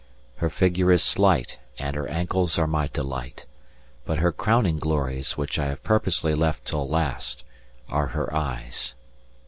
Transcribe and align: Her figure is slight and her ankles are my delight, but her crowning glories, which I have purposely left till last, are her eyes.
Her 0.37 0.49
figure 0.49 0.91
is 0.91 1.03
slight 1.03 1.59
and 1.77 1.95
her 1.95 2.07
ankles 2.07 2.57
are 2.57 2.65
my 2.65 2.87
delight, 2.87 3.45
but 4.03 4.17
her 4.17 4.31
crowning 4.31 4.77
glories, 4.79 5.37
which 5.37 5.59
I 5.59 5.67
have 5.67 5.83
purposely 5.83 6.33
left 6.33 6.65
till 6.65 6.89
last, 6.89 7.43
are 7.87 8.07
her 8.07 8.33
eyes. 8.33 8.95